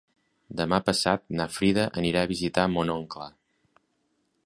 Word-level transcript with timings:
Demà 0.61 0.79
passat 0.87 1.27
na 1.41 1.47
Frida 1.57 1.85
anirà 2.03 2.25
a 2.25 2.31
visitar 2.35 2.67
mon 2.79 2.97
oncle. 2.99 3.33